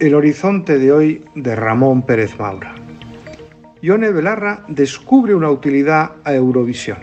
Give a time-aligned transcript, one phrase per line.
[0.00, 2.74] El horizonte de hoy de Ramón Pérez Maura.
[3.80, 6.98] Ione Belarra descubre una utilidad a Eurovisión.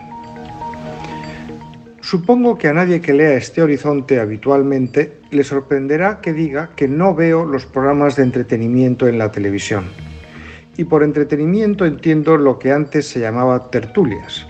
[2.02, 7.15] Supongo que a nadie que lea este horizonte habitualmente le sorprenderá que diga que no
[7.15, 9.86] veo los programas de entretenimiento en la televisión.
[10.77, 14.45] Y por entretenimiento entiendo lo que antes se llamaba tertulias,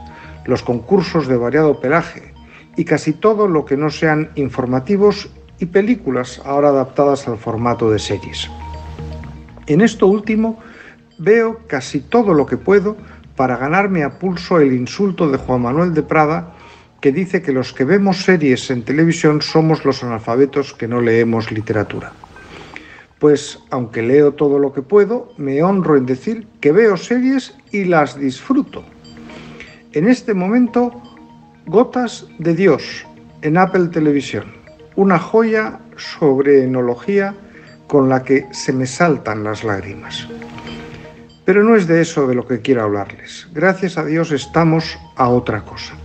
[0.45, 2.33] los concursos de variado pelaje
[2.75, 7.99] y casi todo lo que no sean informativos y películas ahora adaptadas al formato de
[7.99, 8.49] series.
[9.67, 10.59] En esto último
[11.17, 12.97] veo casi todo lo que puedo
[13.35, 16.53] para ganarme a pulso el insulto de Juan Manuel de Prada
[17.01, 21.51] que dice que los que vemos series en televisión somos los analfabetos que no leemos
[21.51, 22.13] literatura.
[23.25, 27.85] Pues aunque leo todo lo que puedo, me honro en decir que veo series y
[27.85, 28.83] las disfruto.
[29.93, 30.91] En este momento,
[31.65, 33.03] Gotas de Dios
[33.41, 34.45] en Apple Televisión
[34.95, 37.33] una joya sobre enología
[37.87, 40.27] con la que se me saltan las lágrimas.
[41.45, 43.47] Pero no es de eso de lo que quiero hablarles.
[43.55, 45.95] Gracias a Dios estamos a otra cosa.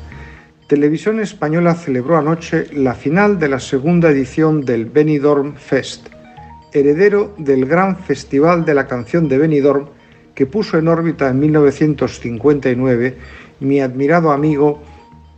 [0.68, 6.08] Televisión Española celebró anoche la final de la segunda edición del Benidorm Fest,
[6.72, 9.86] heredero del gran Festival de la Canción de Benidorm
[10.34, 13.16] que puso en órbita en 1959
[13.60, 14.82] mi admirado amigo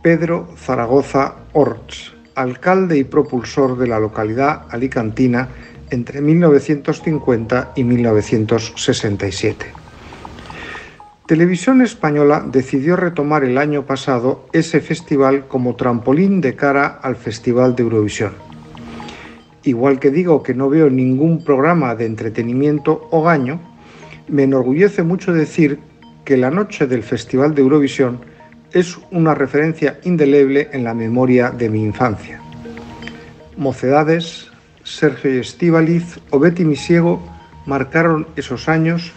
[0.01, 5.49] Pedro Zaragoza Orts alcalde y propulsor de la localidad alicantina
[5.89, 9.65] entre 1950 y 1967.
[11.27, 17.75] Televisión Española decidió retomar el año pasado ese festival como trampolín de cara al Festival
[17.75, 18.33] de Eurovisión.
[19.63, 23.61] Igual que digo que no veo ningún programa de entretenimiento o gaño,
[24.27, 25.79] me enorgullece mucho decir
[26.25, 28.19] que la noche del Festival de Eurovisión
[28.71, 32.41] es una referencia indeleble en la memoria de mi infancia.
[33.55, 34.51] Mocedades,
[34.83, 37.21] Sergio Estíbaliz o Betty Misiego
[37.65, 39.13] marcaron esos años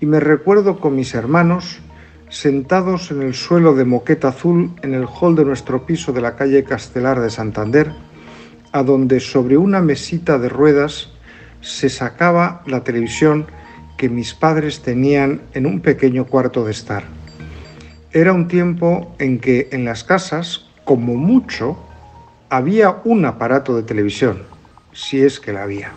[0.00, 1.80] y me recuerdo con mis hermanos
[2.28, 6.36] sentados en el suelo de moqueta azul en el hall de nuestro piso de la
[6.36, 7.92] calle Castelar de Santander,
[8.72, 11.10] a donde sobre una mesita de ruedas
[11.60, 13.46] se sacaba la televisión
[13.96, 17.04] que mis padres tenían en un pequeño cuarto de estar.
[18.12, 21.78] Era un tiempo en que en las casas, como mucho,
[22.48, 24.44] había un aparato de televisión,
[24.92, 25.92] si es que la había.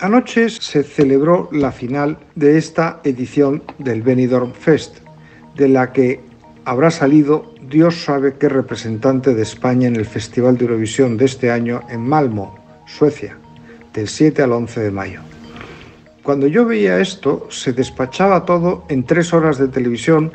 [0.00, 4.98] Anoche se celebró la final de esta edición del Benidorm Fest,
[5.56, 6.20] de la que
[6.68, 11.50] habrá salido Dios sabe qué representante de España en el Festival de Eurovisión de este
[11.50, 13.38] año en Malmo, Suecia,
[13.94, 15.20] del 7 al 11 de mayo.
[16.22, 20.32] Cuando yo veía esto, se despachaba todo en tres horas de televisión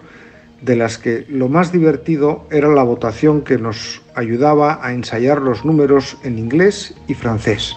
[0.63, 5.63] de las que lo más divertido era la votación que nos ayudaba a ensayar los
[5.63, 7.75] números en inglés y francés.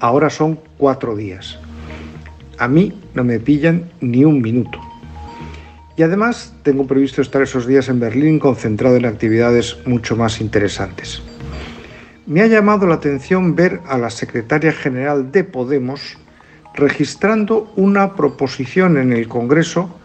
[0.00, 1.58] Ahora son cuatro días.
[2.56, 4.91] A mí no me pillan ni un minuto.
[6.02, 11.22] Y además tengo previsto estar esos días en Berlín concentrado en actividades mucho más interesantes.
[12.26, 16.18] Me ha llamado la atención ver a la secretaria general de Podemos
[16.74, 19.96] registrando una proposición en el Congreso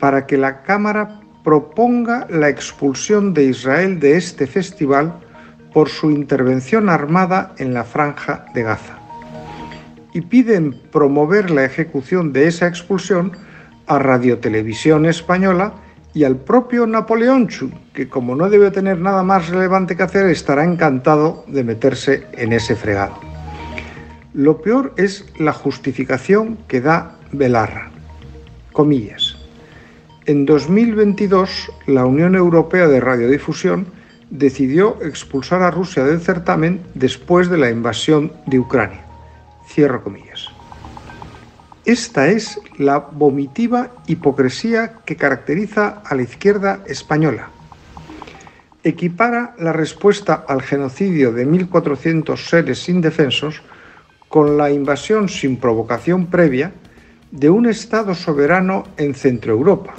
[0.00, 5.14] para que la Cámara proponga la expulsión de Israel de este festival
[5.72, 8.98] por su intervención armada en la franja de Gaza.
[10.12, 13.45] Y piden promover la ejecución de esa expulsión
[13.86, 15.74] a Radiotelevisión Española
[16.14, 20.26] y al propio Napoleón Chu, que como no debe tener nada más relevante que hacer,
[20.26, 23.20] estará encantado de meterse en ese fregado.
[24.32, 27.90] Lo peor es la justificación que da Belarra.
[28.72, 29.36] Comillas.
[30.26, 33.86] En 2022, la Unión Europea de Radiodifusión
[34.30, 39.04] decidió expulsar a Rusia del certamen después de la invasión de Ucrania.
[39.68, 40.55] Cierro comillas.
[41.86, 47.50] Esta es la vomitiva hipocresía que caracteriza a la izquierda española.
[48.82, 53.62] Equipara la respuesta al genocidio de 1.400 seres indefensos
[54.28, 56.72] con la invasión sin provocación previa
[57.30, 59.94] de un Estado soberano en Centroeuropa,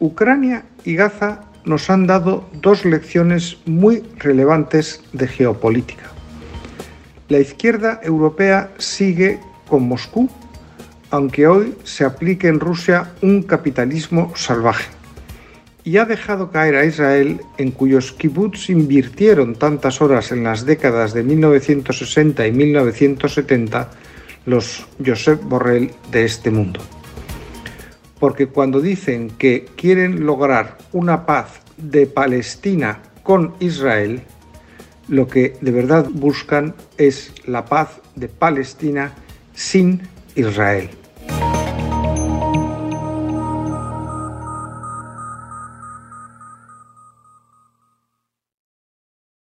[0.00, 6.10] Ucrania y Gaza nos han dado dos lecciones muy relevantes de geopolítica.
[7.30, 10.28] La izquierda europea sigue con Moscú,
[11.10, 14.90] aunque hoy se aplique en Rusia un capitalismo salvaje,
[15.84, 21.14] y ha dejado caer a Israel, en cuyos kibbutz invirtieron tantas horas en las décadas
[21.14, 23.90] de 1960 y 1970
[24.44, 26.80] los Josep Borrell de este mundo.
[28.18, 34.22] porque cuando dicen que quieren lograr una paz de Palestina con Israel,
[35.08, 39.12] lo que de verdad buscan es la paz de Palestina
[39.54, 40.02] sin
[40.34, 40.90] Israel.